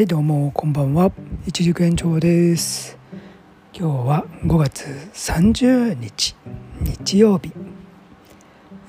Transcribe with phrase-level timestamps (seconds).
[0.00, 1.12] はいどうもこんばんは。
[1.46, 2.96] 一軸延長です。
[3.74, 6.34] 今日は5月30日
[6.80, 7.52] 日曜日、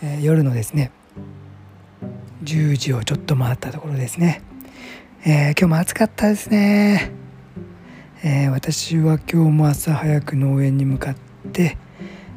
[0.01, 0.89] えー、夜のですね
[2.45, 4.41] 10時をちょっと回ったところですね、
[5.25, 7.11] えー、今日も暑かったですね、
[8.23, 11.15] えー、私は今日も朝早く農園に向かっ
[11.51, 11.77] て、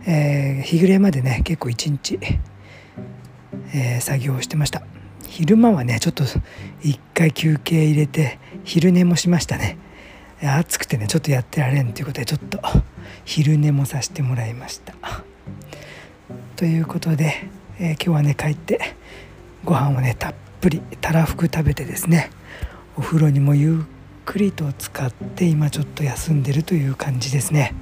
[0.05, 2.19] え日暮れまでね結構一日、
[3.73, 4.83] え作業をしてました。
[5.35, 6.23] 昼間はねちょっと
[6.81, 9.79] 一回休憩入れて昼寝もしましたね。
[10.43, 12.61] 暑くてねちょっとやってられんということでちょっと
[13.25, 14.95] 昼寝もさせてもらいました。
[16.57, 18.81] ということで、えー、今日はね帰って
[19.65, 22.31] ご飯をねたっぷりたらふく食べてですね
[22.97, 23.83] お風呂にもゆっ
[24.25, 27.75] くりと使って今ちょっと休んでるという感じですね。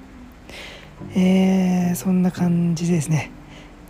[1.14, 3.30] えー、そんな感じですね。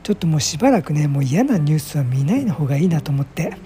[0.03, 3.57] ちょっともうしばらくねもう嫌なニュースは見ないの方がいいなと思って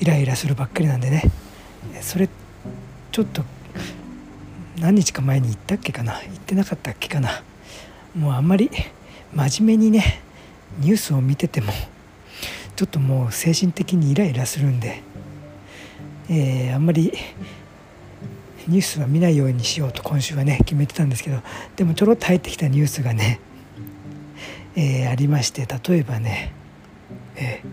[0.00, 1.22] イライラするばっかりなんでね。
[2.00, 2.45] それって
[3.16, 3.42] ちょっと
[4.78, 6.20] 何日か前に言ったっけかな？
[6.20, 7.42] 言ってなかったっけかな？
[8.14, 8.70] もうあんまり
[9.34, 10.20] 真面目にね
[10.80, 11.72] ニュースを見てても
[12.76, 15.00] ちょっともう精神的にイライラするんで、
[16.28, 17.10] えー、あんまり
[18.68, 21.38] ニュースは見ないようにしようと今週はね決めてたんですけど
[21.74, 23.40] でもちょろっと入ってきたニュースがね
[24.74, 26.52] えー、ありまして例えばね、
[27.36, 27.66] えー、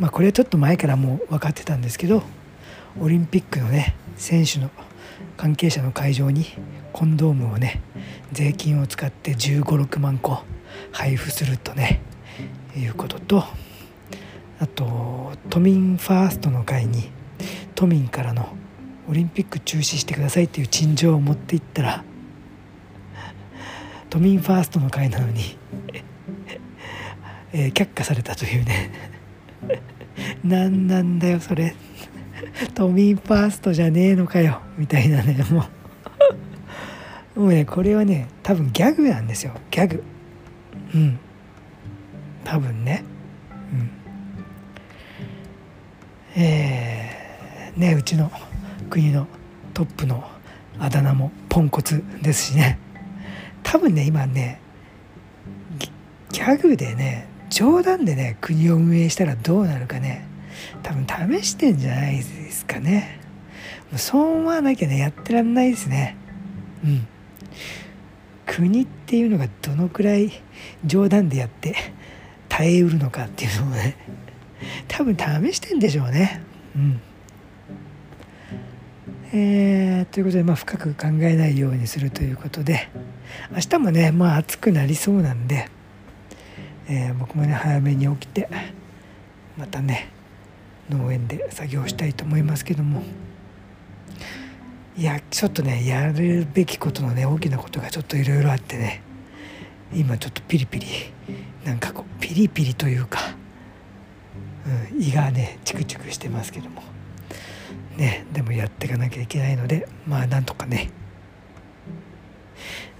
[0.00, 2.24] まあ、これはちょっと前からもう分かってたんですけど
[3.00, 4.70] オリンピックのね選手の
[5.36, 6.46] 関係者の会場に
[6.92, 7.80] コンドームをね
[8.32, 10.42] 税金を使って1 5 6万個
[10.92, 12.00] 配布するとね
[12.76, 13.44] いうことと
[14.60, 17.10] あと都民ファーストの会に
[17.74, 18.48] 都民からの
[19.08, 22.04] オリンピック中止してくださいっていう陳情を持っていったら
[24.10, 25.58] 都民ファーストの会なのに
[27.52, 28.90] えー、却下されたというね。
[30.44, 31.74] 何なんだよそれ。
[32.74, 35.66] 都民ファーストじゃねえのかよみたいなね も
[37.36, 37.40] う。
[37.40, 40.02] もうねこれはね多分ギャグなんですよギャグ。
[40.94, 41.18] うん。
[42.44, 43.04] 多分ね。
[43.72, 43.90] うん。
[46.36, 48.30] えー、ねうちの
[48.90, 49.26] 国の
[49.72, 50.28] トップの
[50.80, 52.78] あだ名もポンコツですしね。
[53.62, 54.60] 多分ね今ね
[56.32, 60.26] ギャグでね冗談でね国を運営したらどうなるかね。
[60.82, 63.20] 多分試してんじゃないですかね。
[63.90, 66.16] もうそう思わなきゃねやってらんないですね。
[66.84, 67.06] うん。
[68.46, 70.32] 国っていうのがどのくらい
[70.84, 71.74] 冗談でやって
[72.48, 73.96] 耐えうるのかっていうのをね
[74.88, 76.42] 多分試してんでしょうね。
[76.76, 77.00] うん。
[79.32, 82.88] えー、ということで、まあ、深く考えないようにするということで
[83.52, 85.68] 明日もね、まあ、暑くなりそうなんで
[86.90, 88.48] えー、僕もね早めに起きて
[89.58, 90.10] またね
[90.90, 93.02] 農園で作業したいと思いますけども。
[94.96, 99.02] いやちょっとねやるべきことのね大きなことがちょっといろいろあってね。
[99.94, 100.86] 今ちょっとピリピリ
[101.64, 103.20] なんかこうピリピリというか、
[104.92, 106.82] うん、胃がねチクチクしてますけども。
[107.96, 110.90] ねでもやっていかなきゃいけないのでまあなんとかね。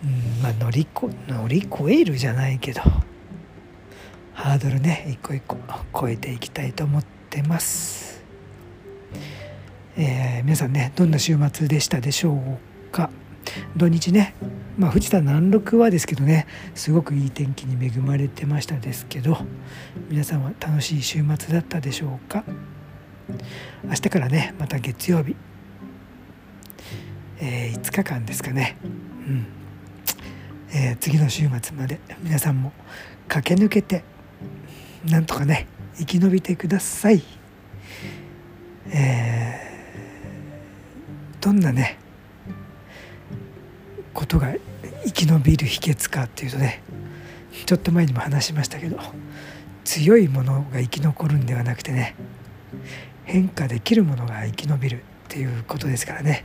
[0.05, 2.81] うんまあ乗りこ乗り越えるじゃないけど
[4.33, 5.57] ハードルね一個一個
[5.93, 8.23] 超えていきたいと思ってます、
[9.97, 13.11] えー、皆さんねどんな週末でしたでしょうか？
[13.77, 14.35] 土日ね
[14.77, 19.39] まあ藤田南麓はですけどねすごくいい天気に恵まれてましたですけど
[20.09, 22.45] 皆さんは楽しい週末だったでしょうか？
[23.85, 25.37] 明日からねまた月曜日、
[27.41, 28.77] えー、5日間ですかね。
[28.83, 28.85] う
[29.31, 29.47] ん。
[30.71, 32.73] えー、次の週末まで皆さんも
[33.27, 34.05] 駆け抜けて
[35.09, 35.67] なんとかね
[35.99, 37.23] 生き延びてください。
[38.91, 41.99] えー、どんなね
[44.15, 44.55] ことが
[45.05, 46.83] 生き延びる秘訣かっていうとね
[47.67, 48.99] ちょっと前にも話しましたけど
[49.85, 52.15] 強いものが生き残るんではなくてね
[53.25, 56.45] 変化できるものが生き延びるっていうことですからね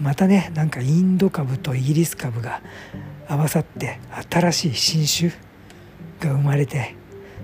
[0.00, 2.62] またねなんかインド株とイギリス株が
[3.28, 3.98] 合わさって
[4.30, 5.30] 新しい新種
[6.20, 6.94] が生まれて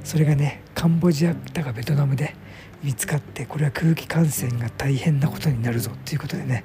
[0.04, 2.36] それがねカンボジアだかベトナムで
[2.82, 6.64] 見つかってこれは空気感染が大変なことになるぞっていうことでね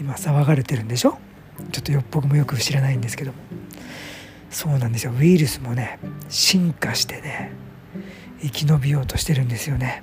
[0.00, 1.18] 今騒がれてるんでしょ？
[1.72, 3.32] ちょっとよっぽどもよく知らないんですけど。
[3.32, 3.36] も
[4.50, 5.12] そうなんですよ。
[5.12, 5.98] ウイルスもね
[6.30, 7.50] 進化してね
[8.40, 10.02] 生き延びようとしてるんですよね。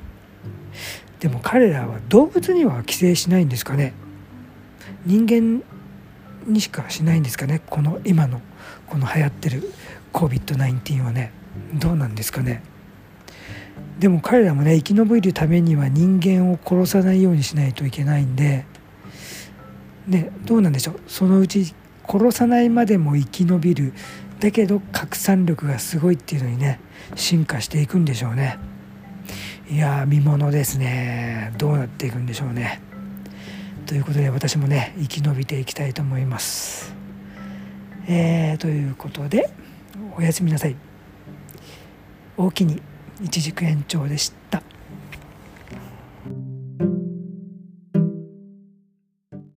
[1.19, 3.93] でも彼らは動物には寄生しないんですかね？
[5.05, 5.63] 人間
[6.45, 7.61] にしかしないんですかね？
[7.65, 8.41] この今の
[8.85, 9.71] この流行ってる
[10.11, 11.31] COVID-19 はね。
[11.73, 12.63] どうなんですかね。
[13.99, 18.65] でも彼らもね生き延びるためには人間を殺さないようにしないといけないんで
[20.05, 20.99] ねどうなんでしょう。
[21.07, 21.73] そのうち
[22.07, 23.93] 殺さないまでも生き延びる。
[24.39, 26.79] だけど拡散力がすごいっていうのにね
[27.15, 28.59] 進化していくんでしょうね。
[29.69, 31.53] いや見ものですね。
[31.57, 32.81] どうなっていくんでしょうね。
[33.85, 36.93] ということで私もね生き延びていきたいと思います。
[38.07, 39.49] えー、ということで
[40.17, 40.75] おやすみなさい。
[42.37, 42.81] 大きに
[43.23, 44.61] 一軸延長でした。